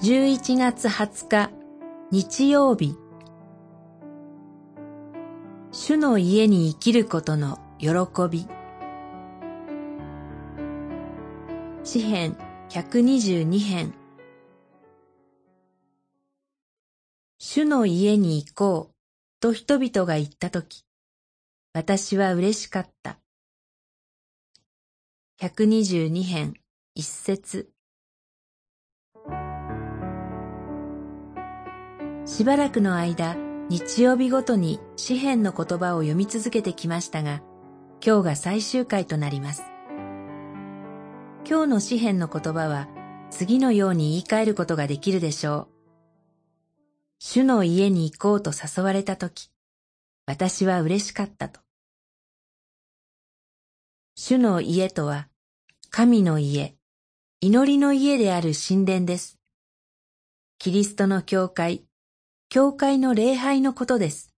[0.00, 1.50] 11月20日
[2.12, 2.96] 日曜日。
[5.72, 7.88] 主の家に生きることの喜
[8.30, 8.46] び。
[11.82, 12.38] 詩編
[12.70, 13.92] 122編。
[17.40, 18.94] 主の家に行こう
[19.40, 20.84] と人々が言ったとき、
[21.72, 23.18] 私は嬉しかった。
[25.40, 26.54] 122編
[26.94, 27.72] 一節。
[32.28, 33.36] しばらくの間、
[33.70, 37.42] 日曜日ごとに詩篇の言葉を読み続けてきましたが、
[38.04, 39.62] 今日が最終回となります。
[41.48, 42.86] 今日の詩篇の言葉は、
[43.30, 45.68] 次のように言い換えることができるでしょう。
[47.18, 49.50] 主の家に行こうと誘われたとき、
[50.26, 51.60] 私は嬉しかったと。
[54.14, 55.28] 主の家とは、
[55.88, 56.74] 神の家、
[57.40, 59.38] 祈りの家である神殿です。
[60.58, 61.87] キリストの教会、
[62.50, 64.32] 教会の礼拝のことです。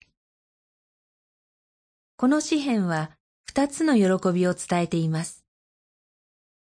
[2.16, 3.12] この詩篇は
[3.44, 5.44] 二つの喜びを伝えています。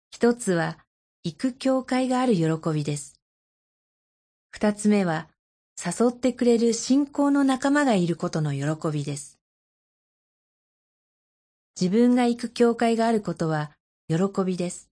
[0.09, 0.77] 一つは、
[1.25, 3.19] 行く教会がある喜びです。
[4.51, 5.27] 二つ目は、
[5.85, 9.37] 誘ってくれる信仰の仲間がいることの喜びです。
[11.77, 13.71] 自分が行く教会があることは
[14.07, 14.89] 喜びです。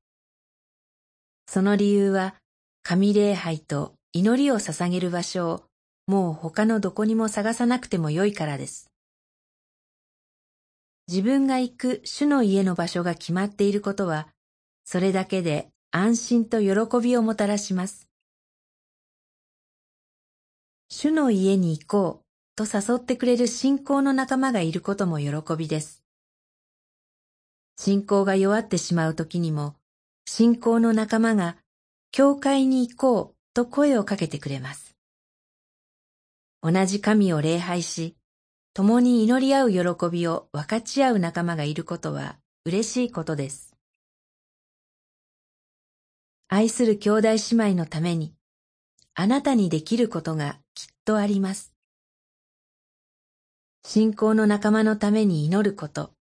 [1.48, 2.36] その理由は、
[2.84, 5.71] 神礼拝と祈りを捧げる場所を
[6.08, 8.92] もう他のどこにも探さなくてもよいからです。
[11.08, 14.28] 自分が行く主の家の場所が決まっていることは、
[14.86, 18.08] それだけで安心と喜びをもたらします。
[20.90, 26.04] 主の家に行こうと誘ってくれる信仰の仲間がいることも喜びです。
[27.78, 29.76] 信仰が弱ってしまう時にも、
[30.26, 31.58] 信仰の仲間が
[32.12, 34.91] 教会に行こうと声をかけてくれます。
[36.64, 38.16] 同じ神を礼拝し、
[38.74, 39.80] 共に祈り合う喜
[40.12, 43.76] びを分かち合う仲間がいることは嬉しいことです。
[46.48, 47.38] 愛する兄弟姉
[47.72, 48.34] 妹のために、
[49.16, 51.74] あなたにできることがきっとあります。
[53.84, 56.12] 信仰の仲間のために祈ること、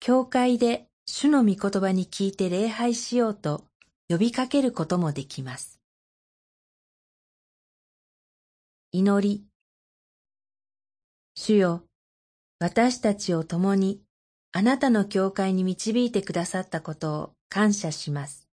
[0.00, 3.64] 教会で主の御言葉に聞いて礼拝しようと
[4.08, 5.77] 呼びかけることもできます。
[8.90, 9.44] 祈り
[11.34, 11.84] 主よ、
[12.58, 14.00] 私たちを共に
[14.50, 18.47] あなたの教会に導いてくださったことを感謝します。